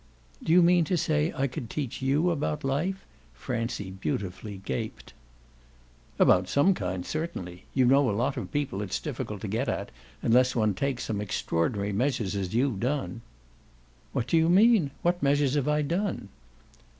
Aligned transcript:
"Do 0.41 0.51
you 0.51 0.63
mean 0.63 0.83
to 0.85 0.97
say 0.97 1.31
I 1.37 1.45
could 1.45 1.69
teach 1.69 2.01
you 2.01 2.31
about 2.31 2.63
life?" 2.63 3.05
Francie 3.35 3.91
beautifully 3.91 4.59
gaped. 4.65 5.13
"About 6.17 6.47
some 6.49 6.73
kinds 6.73 7.07
certainly. 7.07 7.65
You 7.75 7.85
know 7.85 8.09
a 8.09 8.19
lot 8.19 8.35
of 8.35 8.51
people 8.51 8.81
it's 8.81 8.99
difficult 8.99 9.41
to 9.41 9.47
get 9.47 9.69
at 9.69 9.91
unless 10.23 10.55
one 10.55 10.73
takes 10.73 11.03
some 11.03 11.21
extraordinary 11.21 11.93
measures, 11.93 12.35
as 12.35 12.55
you've 12.55 12.79
done." 12.79 13.21
"What 14.11 14.25
do 14.25 14.37
you 14.37 14.49
mean? 14.49 14.89
What 15.03 15.21
measures 15.21 15.53
have 15.53 15.67
I 15.67 15.83
done?" 15.83 16.29